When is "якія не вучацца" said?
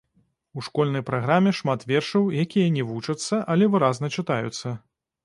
2.45-3.39